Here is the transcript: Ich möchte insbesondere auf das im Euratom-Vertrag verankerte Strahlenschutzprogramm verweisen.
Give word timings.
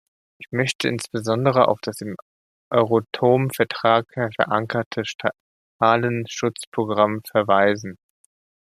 Ich 0.39 0.47
möchte 0.51 0.87
insbesondere 0.89 1.67
auf 1.67 1.77
das 1.79 2.01
im 2.01 2.15
Euratom-Vertrag 2.71 4.11
verankerte 4.35 5.03
Strahlenschutzprogramm 5.05 7.21
verweisen. 7.29 7.99